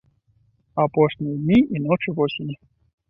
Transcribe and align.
Апошнія 0.83 1.35
дні 1.43 1.59
і 1.77 1.83
ночы 1.85 2.09
восені! 2.21 2.59